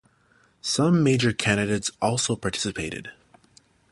Some 0.63 1.03
major 1.03 1.31
candidates 1.31 1.91
also 2.01 2.35
participated. 2.35 3.11